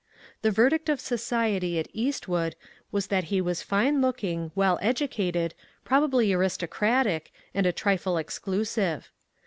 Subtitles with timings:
[0.41, 2.55] The verdict of society at Eastwood
[2.91, 5.53] was that he was fine looking, well educated,
[5.85, 9.11] probably aristocratic and a trifle exclusive.